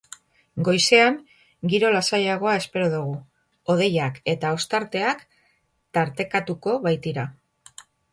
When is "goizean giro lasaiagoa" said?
0.67-2.53